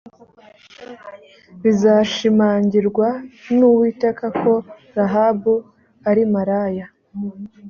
[1.61, 3.07] bizashinganirwa
[3.57, 4.53] n’uwiteka ko
[4.95, 5.53] rahabu
[6.09, 6.85] ari maraya